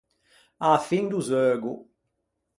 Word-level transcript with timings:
A-a 0.65 0.79
fin 0.87 1.05
do 1.11 1.19
zeugo. 1.29 1.73